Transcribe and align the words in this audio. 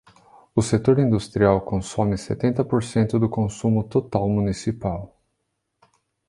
O 0.55 0.63
setor 0.63 0.97
industrial 0.97 1.61
consome 1.61 2.17
setenta 2.17 2.65
por 2.65 2.81
cento 2.83 3.19
do 3.19 3.29
consumo 3.29 3.83
total 3.87 4.27
municipal. 4.29 5.15